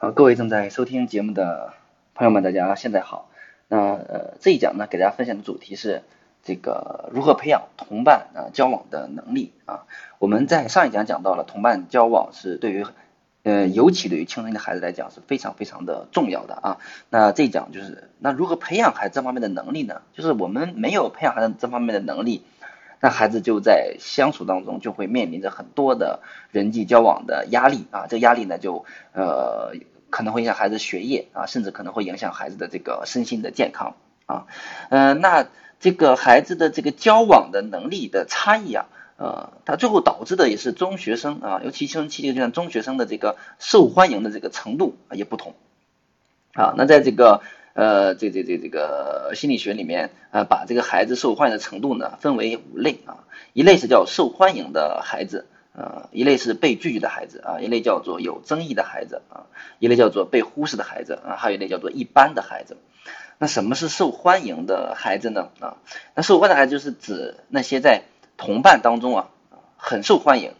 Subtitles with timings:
[0.00, 1.72] 好，各位正在收听节目的
[2.14, 3.28] 朋友们，大家现在好。
[3.66, 6.02] 那呃这一讲呢，给大家分享的主题是
[6.44, 9.86] 这个如何培养同伴啊交往的能力啊。
[10.20, 12.86] 我们在上一讲讲到了同伴交往是对于
[13.42, 16.78] 呃尤其对于青春期的孩子来讲是非常非常的重要的啊。
[17.10, 20.02] 那这一讲就是那如何培养孩子这方面的能力呢？
[20.12, 22.44] 就是我们没有培养孩子这方面的能力。
[23.00, 26.20] 那孩子就在相处当中就会面临着很多的
[26.50, 29.72] 人际交往的压力啊，这压力呢就呃
[30.10, 33.94] 可能会影响孩子学业啊，甚至可能会影响孩子的这个身心的健康
[34.26, 34.46] 啊，
[34.90, 35.46] 嗯，那
[35.78, 38.86] 这个孩子的这个交往的能力的差异啊，
[39.16, 45.54] 呃，它最后导致的也是中学生啊，尤其青春期这个阶段中学生的这个受欢迎的这个程度也不同
[46.54, 47.42] 啊，那在这个。
[47.78, 53.22] 呃，这这这这个心理学里面，呃，把这个孩子受欢迎的程度呢，分为五类啊。
[53.52, 55.46] 一类是叫受欢迎的孩子，
[55.76, 59.46] 呃，一类是被拒绝的孩子啊，一类叫做有争议的孩子啊，
[59.78, 62.76] 一类叫做被忽视的孩子啊，还有一类叫做一般的孩子。
[63.38, 65.50] 那什么是受欢迎的孩子呢？
[65.60, 65.76] 啊，
[66.16, 68.02] 那受欢迎的孩子就是指那些在
[68.36, 69.28] 同伴当中啊，
[69.76, 70.54] 很受欢迎，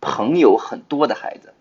[0.00, 1.54] 朋友很多的孩子。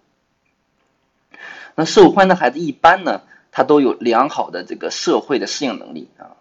[1.76, 3.22] 那受欢迎的孩子一般呢？
[3.54, 6.36] 他都有良好的这个社会的适应能力啊，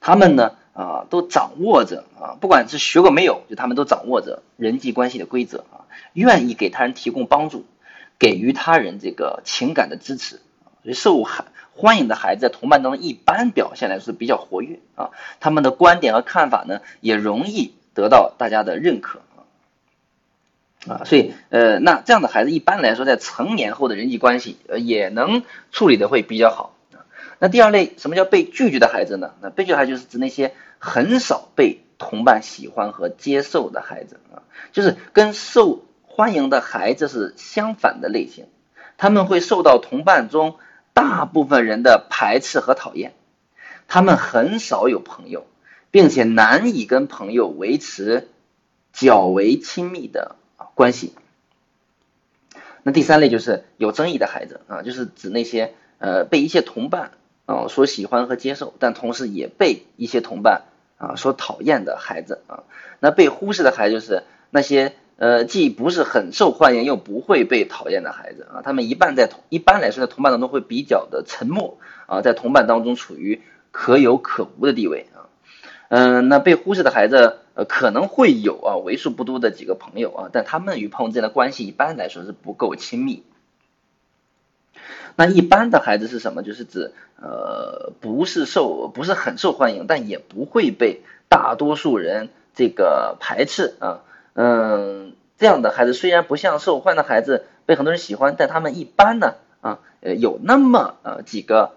[0.00, 7.64] 他们呢啊都掌握着啊，不管是学过没有，就他们都掌握着人际关系的规则啊，愿意给他人提供帮助，
[8.18, 10.40] 给予他人这个情感的支持，
[10.82, 19.20] 所以受欢欢迎的孩子在同伴当中一般表现来说比较活跃啊，他们的观点和看法呢也容易得到大家的认可。
[20.88, 26.76] 啊，所以呃，那这样的孩子一般来说，在成年后的人际关系呃也能处理的会比较好。
[27.38, 29.32] 那第二类，什么叫被拒绝的孩子呢？
[29.40, 38.46] 那被拒的孩子就是指那些很少被同伴喜欢和接受的孩子啊，就是跟受欢迎的孩子是相反的类型。
[38.96, 40.56] 他们会受到同伴中
[40.92, 43.14] 大部分人的排斥和讨厌，
[43.88, 45.46] 他们很少有朋友，
[45.90, 48.28] 并且难以跟朋友维持
[48.92, 50.36] 较为亲密的。
[50.74, 51.12] 关系，
[52.82, 57.12] 那第三类就是有争议的孩子啊，就是指那些呃被一些同伴
[57.46, 60.62] 啊所喜欢和接受，但同时也被一些同伴
[60.96, 62.64] 啊所讨厌的孩子啊。
[63.00, 68.62] 那被忽视的孩子就是那些呃既不是很受欢迎又不会被讨厌的孩子啊。
[68.62, 75.28] 他们一般在同一般来说在同伴当中会比较的沉默啊，在同伴当中处于可有可无的地位啊。
[75.90, 77.40] 嗯，那被忽视的孩子。
[77.54, 83.22] 呃，可能会有啊，为数不多的几个朋友啊，但他们与朋友之间的关系一般来说是不够亲密。
[85.16, 86.42] 那一般的孩子是什么？
[86.42, 94.00] 就是指呃，不是受不是很受欢迎，但也不会被大多数人这个排斥啊。
[94.32, 101.74] 嗯，这样的孩子虽然不像受欢的孩子被很多人喜欢，但他们一般呢啊，呃，有那么呃几个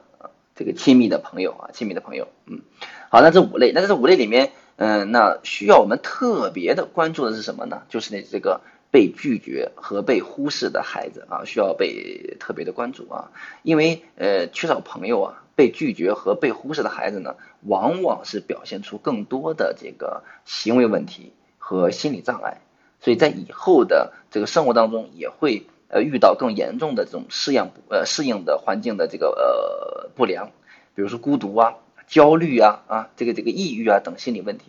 [0.56, 2.30] 这个亲密的朋友啊，亲密的朋友。
[2.46, 2.62] 嗯，
[3.10, 4.54] 好，那这五类，那这五类里面。
[4.78, 7.84] 嗯，那需要我们特别的关注的是什么呢？
[7.88, 8.60] 就是那这个
[8.92, 13.32] 被拒绝和被忽视的孩子啊，需要被特别的关注啊，
[13.64, 22.60] 因为呃缺少朋友啊，被拒绝和被忽视的孩子呢，往往是表现出更多的这个行为问题和心理障碍，
[23.00, 30.52] 所以在以后的这个生活当中也会呃遇到更严重的这种适应呃适应的环境的这个呃不良，
[30.96, 31.76] 比如说孤独啊。
[32.08, 34.66] 焦虑啊啊，这个这个抑郁啊等心理问题，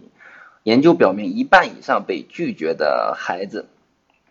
[0.62, 3.66] 研究表明，一半以上被拒绝的孩子，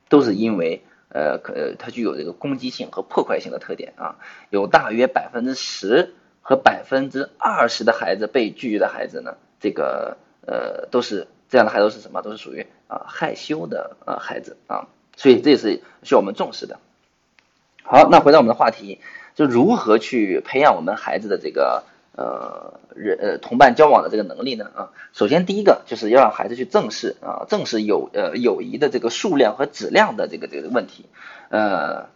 [0.10, 4.16] 都是因为呃可他具有这个攻击性和破坏性的特点啊，
[4.50, 12.22] 有大约百分之十和百分之二十的孩子被拒绝的孩子呢，这个呃都是这样的孩子是什么？
[12.22, 16.80] 都是属于啊害羞的啊孩子啊，所以这也是需要我们重视的。
[17.84, 19.00] 好，那回到我们的话题，
[19.36, 21.84] 就如何去培养我们孩子的这个。
[22.18, 31.06] 呃，人呃同伴交往的这个能力呢啊，首先第一个就是要让孩子去正视啊，正视友呃友谊的这个数量和质量的这个这个问题，
[31.50, 32.08] 呃，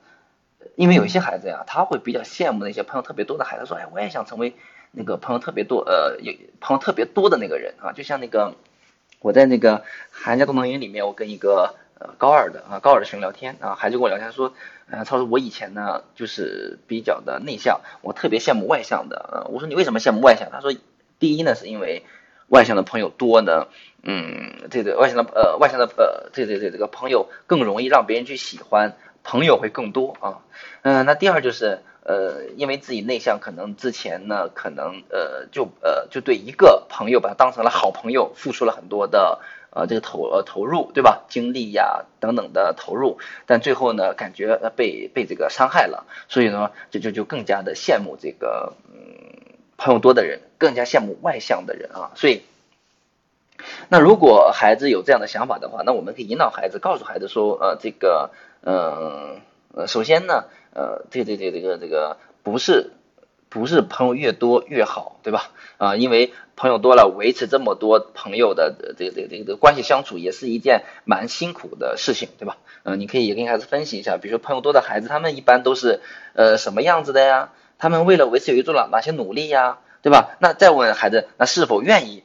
[0.76, 4.54] 因为有些孩子呀，他会比较羡慕那些朋友特别多的孩子，说哎，我也想成为
[4.92, 8.56] 那个朋友特别多呃有朋友特别多的那个人啊，就像那个
[9.20, 11.76] 我在那个寒假动能营里面，我跟一个。
[12.00, 14.54] 呃，高二的啊，高二的学生聊天啊，孩子跟我聊天说，
[14.90, 19.30] 呃，他说我以前呢就是比较的内向，我特别羡慕外向的。
[19.30, 20.50] 呃，我说你为什么羡慕外向？
[20.50, 20.74] 他说，
[21.20, 22.06] 第一呢是因为
[22.48, 23.68] 外向的朋友多呢，
[24.02, 30.40] 嗯，这个外向的呃外向的呃这这这这个朋友更容易让别人去喜欢，朋友会更多啊。
[30.84, 39.40] 嗯，那第二就是呃，因为自己内向，可能之前呢可能呃就呃就对一个朋友把他当成了好朋友，付出了很多的。
[39.72, 41.26] 呃这个投呃投入对吧？
[41.30, 52.12] 精力呀等等的投入，但最后呢感觉被被这个伤害了，所以呢就就就更加的羡慕这个嗯朋友多的人，更加羡慕外向的人啊。
[52.16, 52.42] 所以，
[53.90, 58.32] 那如果孩子有这样的想法的话，那我们可以引导孩子，告诉孩子说呃这个
[58.64, 59.42] 嗯
[59.74, 62.92] 呃首先呢呃这个这个这个这个不是。
[63.50, 65.52] 不是朋友越多越好，对吧？
[65.78, 72.58] 啊，因为朋友多了，维持这么多朋友的这个这个这个关系相处，也是一件蛮辛苦的事情，对吧？
[72.84, 76.02] 嗯，你可以也跟孩子分析一下，比如说朋友多的孩子，他们一般都是
[76.34, 77.52] 呃什么样子的呀？
[77.78, 79.80] 他们为了维持友谊做了哪些努力呀？
[80.02, 80.38] 对吧？
[80.40, 82.24] 那再问孩子，那是否愿意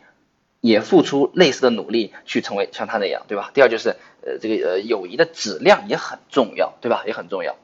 [0.60, 3.50] 也付出类似的努力去成为像他那样，对吧？
[3.54, 7.04] 第二就是呃这个呃友谊的质量也很重要，对吧？
[7.06, 7.56] 也很重要，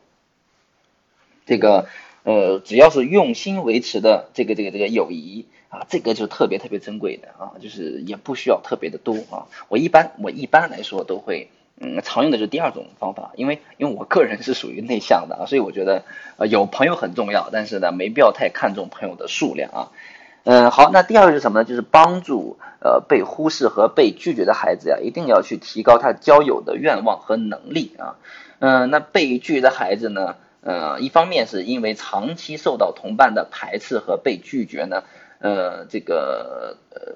[1.47, 1.87] 这个。
[2.31, 9.51] 呃，只要是用心维持的这个这个这个友谊啊，这个就特别特别珍贵的啊，就是也不需要特别的多啊。
[9.69, 11.49] 我一般我一般来说都会，
[11.81, 16.05] 嗯，常用的是第二种方法，因为因为我个人是属于内向的啊，所以我觉得
[16.37, 19.89] 呃有朋友很重要，但是呢没必要太看重朋友的数量啊。
[20.45, 21.65] 嗯，好，那第二个是什么呢？
[21.65, 28.15] 就是帮助呃被忽视和被拒绝的孩子呀，一定要去提高他交友的愿望和能力啊。
[28.61, 30.37] 嗯，那被拒绝的孩子呢？
[30.63, 35.05] 呃，一方面是因为长期受到同伴的排斥和被拒绝呢，
[35.39, 37.15] 呃，这个呃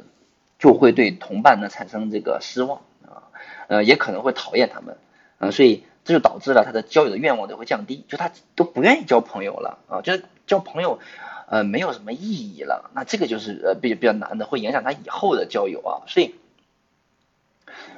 [0.59, 3.29] 就会对同伴呢产生这个失望啊，
[3.69, 4.97] 呃，也可能会讨厌他们
[5.39, 10.99] 啊，所以这就导致了他的交友的愿望都会降低，就他都不愿意交朋友了啊，就是交朋友
[11.47, 16.35] 呃没有什么意义了，那这个就是呃比比较难的，会影响他以后的交友啊，所以，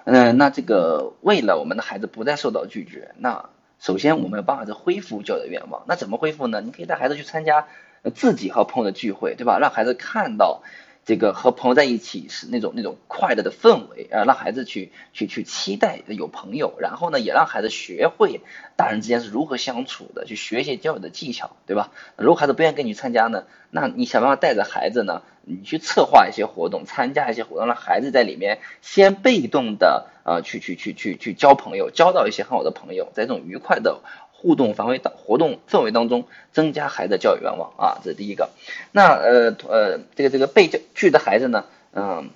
[0.06, 3.48] 嗯，那这个为了我们的孩子不再受到拒绝，那。
[3.86, 5.84] 首先，我们要帮孩子恢复教育的愿望。
[5.86, 6.60] 那怎么恢复呢？
[6.60, 7.68] 你可以带孩子去参加
[8.16, 9.60] 自己和朋友的聚会，对吧？
[9.60, 10.60] 让孩子看到
[11.06, 16.74] 这个和朋友在一起是那种那种快乐的氛围啊，让孩子去去去期待有朋友。
[16.80, 18.40] 然后呢，也让孩子学会
[18.76, 21.92] 大人之间是如何相处的，去学一些交友的技巧，对吧？
[22.16, 30.08] 如果孩子不愿意跟你参加呢，那你想办法带着孩子呢，你去策划一些活动，参加一些活动，让孩子在里面先被动的。
[30.26, 34.00] 啊，去去去去去交朋友，交到一些很好的朋友，在这种愉快的
[34.38, 38.50] 互动范围当活动氛围当中，增加孩子教育愿望啊，这是第一个。
[38.92, 42.30] 那呃呃，这个这个被教拒的孩子呢，嗯，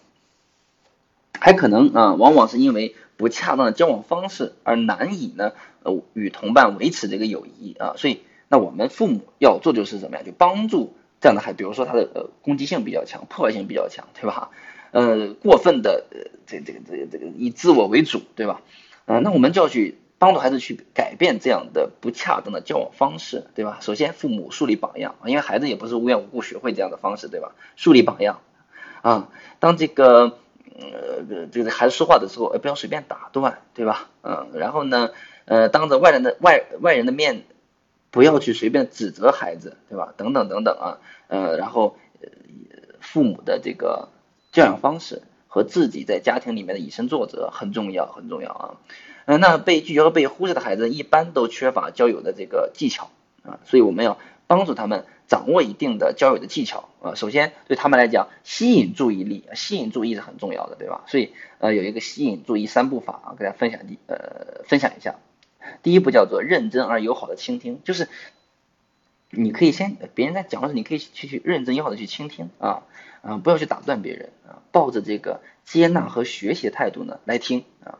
[1.38, 5.52] 还可能啊，往往是因为不恰当的交往方式而难以呢
[5.82, 14.50] 呃与同伴维持这个友谊啊，所以那我们父母要做就是怎么样，就帮助这样的孩子，比如说他的呃攻击性比较强，破坏性比较强，对吧？
[14.92, 18.60] 呃，过分的呃，这这个这个这个以自我为主，对吧？
[19.04, 23.78] 呃，那我们就要去帮助孩子去改变这样的不恰当的交往方式，对吧？
[23.80, 27.52] 首先，父母树立榜样，因为孩子也不是无缘无故学会这样的方式，对吧？
[27.74, 28.40] 树立榜样
[29.02, 29.28] 啊，
[29.58, 30.38] 当这个
[30.78, 34.10] 呃这个孩子说话的时候，不要随便打断，对吧？
[34.22, 35.10] 嗯，然后呢，
[35.46, 37.42] 呃，当着外人的外外人的面，
[38.12, 40.14] 不要去随便指责孩子，对吧？
[40.16, 41.96] 等等等等啊，呃，然后
[43.00, 44.08] 父母的这个。
[44.52, 48.74] 教养方式和自己在家庭里面的以身作则很重要，很重要啊。
[49.30, 53.10] 嗯，那被拒绝和被忽视的孩子一般都缺乏交友的这个技巧
[53.44, 54.18] 啊，所以我们要
[54.48, 57.14] 帮助他们掌握一定的交友的技巧啊。
[57.14, 61.04] 首先对他们来讲，吸引注意力，吸引注意是很重要的，对吧？
[61.06, 65.14] 所以呃，有一个吸引注意三步法啊，给大家分享第呃分享一下。
[65.84, 68.08] 第一步叫做认真而友好的倾听，就是
[69.30, 72.82] 你可以先别人在讲的时候，你可以去去认真友好的去倾听啊。
[73.22, 77.98] 啊，不要去打断别人啊，抱着这个接纳和学习的态度呢来听啊，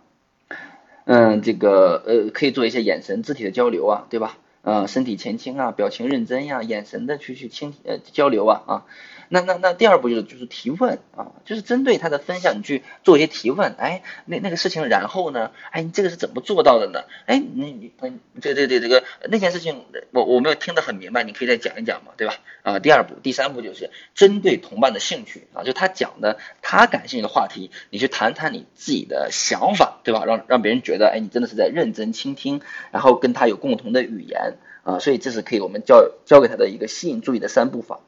[1.12, 4.38] 嗯，这个呃可以做一些眼神、肢体的交流啊，对吧？
[4.62, 8.84] 嗯，身体前倾啊，表情认真呀，眼神的去去倾呃交流啊啊。
[9.32, 13.76] 那那那第二步就是就是提问啊，就是针对他的分享，你去做一些提问。
[13.78, 15.52] 哎，那那个事情，然后呢？
[15.70, 17.04] 哎，你这个是怎么做到的呢？
[17.26, 22.34] 哎，你你嗯，这这这这个那件事情，我我没有听得很明白，你可以再讲一讲嘛，对吧？
[22.62, 30.24] 啊，第二步，第三步就是针对同伴的兴趣啊，就他讲的他感兴趣的话题，你去谈谈你自己的想法，对吧？
[30.24, 32.60] 让让别人觉得，哎，你真的是在认真倾听，
[32.90, 38.00] 然后跟他有共同的语言啊，所以这是可以我们教教给他的一个吸引注意的三步法。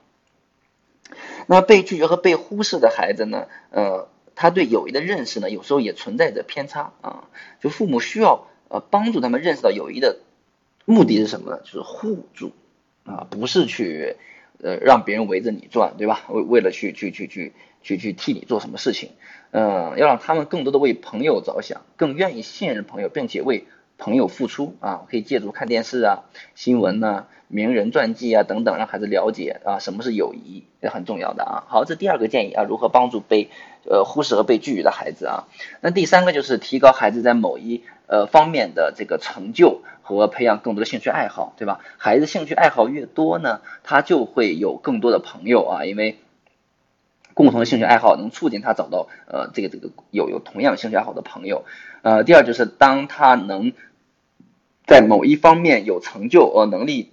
[1.47, 3.47] 那被拒绝和被忽视的孩子呢？
[3.71, 7.28] 呃，他对友谊的认识呢，有时候也存在着偏差啊。
[7.61, 10.19] 就父母需要呃帮助他们认识到友谊的
[10.85, 11.61] 目的是什么呢？
[11.64, 12.52] 就是互助
[13.04, 14.16] 啊，不是去
[14.62, 16.25] 呃让别人围着你转，对吧？
[16.28, 17.52] 为为了去去去去
[17.83, 19.11] 去去替你做什么事情，
[19.50, 23.66] 嗯，要让他们更多的为朋友着想，更愿意信任朋友，并且为
[23.99, 31.64] 朋友付出啊，可以借助看电视啊、新闻呐、名人传记啊等等，让孩子了解啊什么是友谊，也很重要的啊。
[31.68, 33.50] 好，这第二个建议啊，如何帮助被
[33.88, 35.44] 呃忽视和被拒绝的孩子啊？
[35.80, 41.80] 那第三个就是提高孩子在某一呃方面的这个成就和培养更多的兴趣爱好，对吧？
[41.96, 46.18] 孩子兴趣爱好越多呢，他就会有更多的朋友啊，因为
[47.34, 51.64] 共同的兴趣爱好能促进他找到呃这个这个有有同样兴趣爱好的朋友。
[52.02, 53.73] 呃，第二就是当他能
[54.87, 57.11] 在某一方面有成就呃能力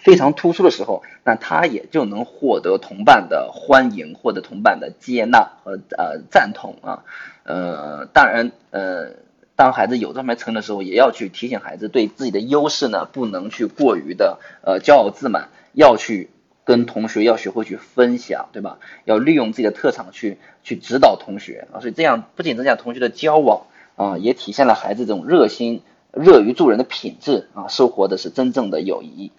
[0.00, 7.04] 非常突出的时候，那他也就能获得同伴的欢迎，获得同伴的接纳和呃赞同啊。
[7.42, 9.10] 呃，当然呃，
[9.56, 16.30] 当孩子有这方面成的时候，也要去提醒孩子对自己的优势呢，不能去过于的呃骄傲自满，要去
[16.68, 18.78] 跟同学要学会去分享，对吧？
[19.06, 21.80] 要利用自己的特长去去指导同学啊。
[21.80, 23.62] 所以这样不仅增加同学的交往
[23.96, 25.80] 啊，也体现了孩子这种热心。
[26.12, 29.30] 乐于助人的品质啊，收获的是真正的友谊。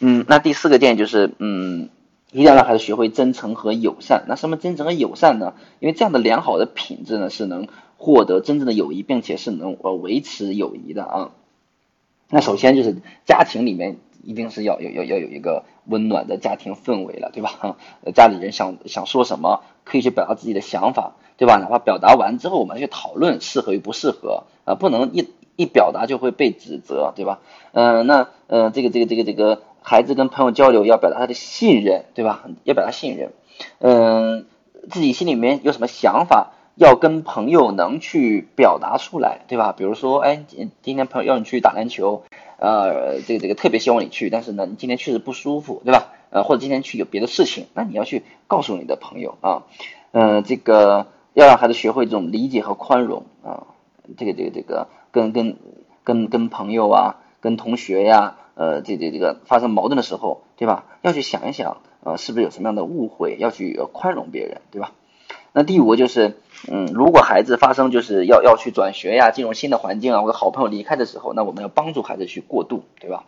[0.00, 1.88] 嗯，那第四个建议就是，嗯，
[2.32, 4.24] 一定要让孩子学会真诚和友善。
[4.28, 5.54] 那什么真诚和友善呢？
[5.78, 11.30] 因为这样的良好的品质呢，是能获得真正的友谊，并且是能呃维持友谊的啊。
[12.30, 13.96] 那首先就是家庭里面
[14.28, 17.76] 一定是要有要要有一个温暖的家庭氛围了，对吧？
[18.14, 21.56] 家里人想想说什么，可以去表达自己的想法，对吧？
[21.56, 25.28] 哪怕表达完之后，我们去讨论适合与不适合啊，不能一。
[25.60, 27.40] 一表达就会被指责，对吧？
[27.72, 32.44] 嗯，那呃，这个这个这个这个孩子跟朋友交流要表达他的信任，对吧？
[32.62, 33.32] 要表达信任，
[33.80, 34.46] 嗯，
[34.88, 39.74] 自己心里面有什么想法，要跟朋友能去表达出来，对吧？
[39.76, 42.22] 比如说，哎，今天朋友要你去打篮球，
[42.58, 46.12] 呃，这个这个特别希望你去，但是呢，你今天确实不舒服，对吧？
[46.30, 49.64] 呃，或者今天去有别的事情，那你要去告诉你的朋友啊，
[50.12, 53.66] 嗯，这个要让孩子学会这种理解和宽容啊，
[54.16, 54.88] 这个这个这个。
[55.10, 55.56] 跟跟
[56.04, 60.84] 跟跟朋友啊，跟同学呀，呃，这这这个发生矛盾的时候，对吧？
[61.00, 64.92] 要去想一想，呃，是不是有什么样的误会，要去宽容别人，对吧？
[65.52, 66.36] 那第五个就是，
[66.70, 73.24] 嗯，如果孩子发生就是要要去转学呀，进入新的环境啊，或者好朋友离开的时候，那我们要帮助孩子去过渡，对吧？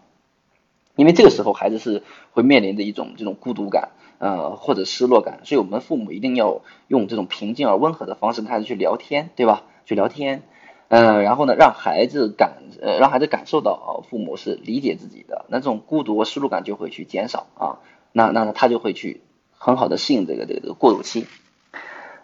[0.97, 9.63] 因为这个时候孩子是会面临着一种这种孤独感，呃，或者失落感，所以我们父母一定要用这种平静而温和的方式跟孩子去聊天，对吧？
[9.87, 10.43] 去聊天。
[10.89, 17.79] 嗯，然后呢，让孩子感呃，让孩子感受到啊，父母是理解自己的，那这种孤独和失落感就会去减少啊，
[18.13, 19.23] 那那他就会去
[19.57, 21.27] 很好的适应这个这个这个过渡期。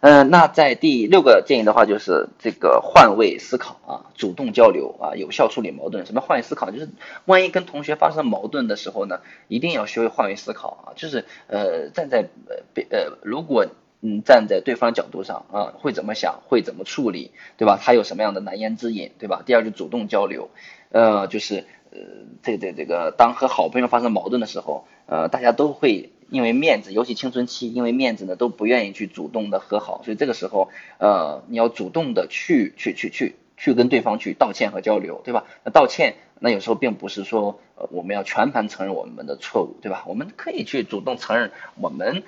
[0.01, 6.07] 嗯，那在第六个建议的话，就是这个换位思考啊，主动交流啊，有效处理矛盾。
[6.07, 6.71] 什么换位思考？
[6.71, 6.89] 就是
[7.25, 13.67] 万一跟同学发生矛盾的时候呢，一定要学会换位思考啊，就是呃，站在呃别呃，如果。
[14.03, 17.81] 嗯，站在对方角度上啊，会怎么想，会怎么处理，对吧？
[17.83, 19.43] 他有什么样的难言之隐，对吧？
[19.47, 20.51] 第二就主动交流，
[20.91, 21.99] 呃，就是呃，
[22.43, 35.45] 这这这个，当和好朋友发生矛盾的时候，呃，大家都会因为面子，尤其青春期，因为面子呢，都不愿意去主动的和好，所以这个时候，呃，你要主动的去去去去去跟对方去道歉和交流，对吧？
[35.65, 40.05] 那道歉，那有时候并不是说呃我们要全盘承认我们的错误，对吧？
[40.07, 42.23] 我们可以去主动承认我们。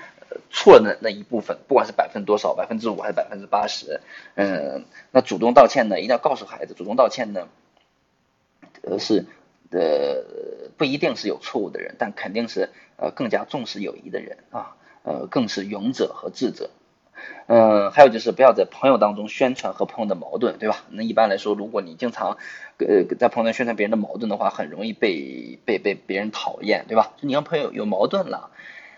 [0.50, 4.02] 错的那一部分，不管是百分多少，百分之五还是百分之八十，
[4.34, 7.48] 嗯，那主动道歉呢，一定要告诉孩子，主动道歉呢，
[8.82, 9.24] 呃是
[9.70, 16.70] 呃不一定是有错误的人，但肯定是呃更加重视友谊的人啊，呃更是勇者和智者，
[17.46, 20.84] 嗯，还有就是不要在朋友当中宣传和朋友的矛盾，对吧？
[20.90, 22.38] 那一般来说，如果你经常
[22.78, 27.12] 呃在朋友圈宣传别人的矛盾的话，很容易被被被别人讨厌，对吧？
[27.20, 28.50] 你和朋友有矛盾了。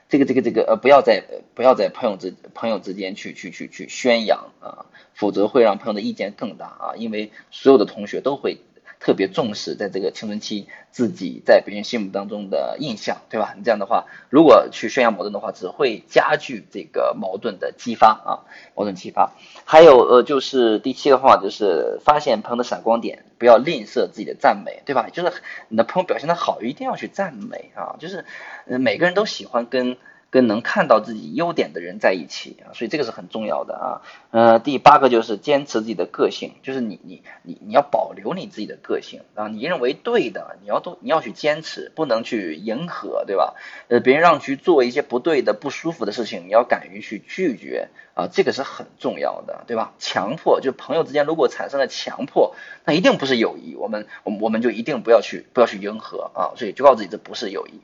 [0.09, 1.23] 这个这个这个呃，不要在
[1.55, 8.59] 不要在朋友之朋友之间去去去去宣扬啊，否则会让朋友的意见更大啊，因为所有的同学都会。
[9.01, 13.55] 特别重视在这个青春期自己在别人心目当中的印象，对吧？
[13.57, 18.31] 你这样的话，如果去宣扬矛盾的话，只会加剧这个矛盾的激发啊，
[18.77, 19.33] 矛盾激发。
[19.65, 25.09] 还有呃，就是第七个方法就是发现朋友的闪光点，不要吝啬自己的赞美，对吧？
[25.11, 25.33] 就是
[25.69, 28.25] 你的朋友表现的好，一定要去赞美啊，就是
[28.67, 29.97] 每个人都喜欢跟。
[30.31, 34.01] 跟能看到自己优点的人在一起啊，所以这个是很重要的啊。
[34.31, 43.55] 呃，第八个就是坚持自己的个性，就是你你你你要保留你自己的个性啊，你认为对的，你要都你要去坚持，不能去迎合，对吧？
[43.89, 49.95] 呃，别人让去做一些不对的、不舒服的事情，你要敢于去拒绝啊，这个是很重要的，对吧？
[49.99, 57.81] 强迫就朋友之间如果产生了强迫，那一定不是友谊，我们我们我们就一定不要去不要去迎合啊，所以就告诉自己这不是友谊。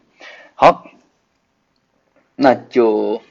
[0.55, 0.87] 好。
[2.37, 3.23] 那就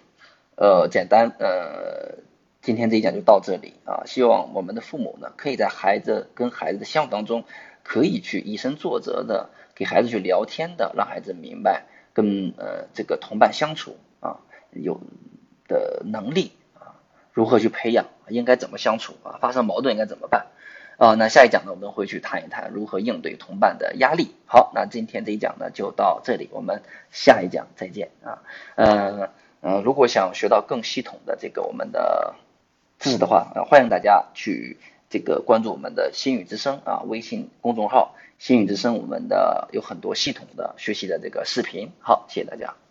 [0.55, 2.23] 呃简单呃
[2.61, 7.43] 今天这一讲就到这里啊，希望我们的父母呢，可以在孩子跟孩子的相处当中，
[7.83, 14.39] 可以去以身作则的给孩子去聊天的，让孩子明白跟呃这个同伴相处啊
[14.71, 14.99] 有
[15.67, 16.97] 的能力啊，
[17.31, 20.47] 如何去培养，应该怎么相处啊，发生矛盾应该怎么办。
[20.97, 24.33] 啊，那下一讲呢，我们会去谈一谈如何应对同伴的压力。
[24.45, 28.39] 好，那今天这一讲呢就到这里，我们下一讲再见啊。
[28.75, 29.29] 嗯
[29.61, 32.35] 嗯，如果想学到更系统的这个我们的
[32.99, 34.77] 知识的话，呃，欢迎大家去
[35.09, 41.89] 这个关注我们的心语之声啊微信公众号，心语之声我们的有很多系统的学习的这个视频。
[41.99, 42.84] 好，谢谢大家。